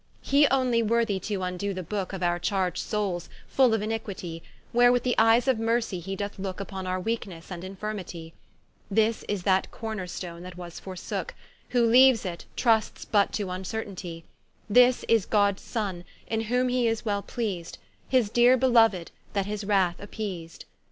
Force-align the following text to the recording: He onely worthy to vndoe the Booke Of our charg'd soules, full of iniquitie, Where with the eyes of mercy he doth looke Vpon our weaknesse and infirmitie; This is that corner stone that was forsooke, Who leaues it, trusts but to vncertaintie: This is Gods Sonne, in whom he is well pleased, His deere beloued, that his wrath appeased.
He 0.23 0.47
onely 0.47 0.81
worthy 0.81 1.19
to 1.19 1.37
vndoe 1.37 1.75
the 1.75 1.83
Booke 1.83 2.11
Of 2.11 2.23
our 2.23 2.39
charg'd 2.39 2.79
soules, 2.79 3.29
full 3.45 3.71
of 3.75 3.81
iniquitie, 3.81 4.41
Where 4.71 4.91
with 4.91 5.03
the 5.03 5.13
eyes 5.19 5.47
of 5.47 5.59
mercy 5.59 5.99
he 5.99 6.15
doth 6.15 6.39
looke 6.39 6.57
Vpon 6.57 6.87
our 6.87 6.99
weaknesse 6.99 7.51
and 7.51 7.61
infirmitie; 7.61 8.33
This 8.89 9.23
is 9.29 9.43
that 9.43 9.69
corner 9.69 10.07
stone 10.07 10.41
that 10.41 10.57
was 10.57 10.79
forsooke, 10.79 11.35
Who 11.69 11.85
leaues 11.85 12.25
it, 12.25 12.45
trusts 12.55 13.05
but 13.05 13.31
to 13.33 13.45
vncertaintie: 13.45 14.23
This 14.67 15.05
is 15.07 15.27
Gods 15.27 15.61
Sonne, 15.61 16.03
in 16.25 16.41
whom 16.45 16.69
he 16.69 16.87
is 16.87 17.05
well 17.05 17.21
pleased, 17.21 17.77
His 18.09 18.31
deere 18.31 18.57
beloued, 18.57 19.09
that 19.33 19.45
his 19.45 19.63
wrath 19.65 19.99
appeased. 20.01 20.65